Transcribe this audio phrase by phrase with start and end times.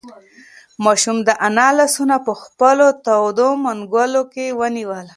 [0.83, 5.07] ماشوم د انا لاسونه په خپلو تودو منگولو کې ونیول.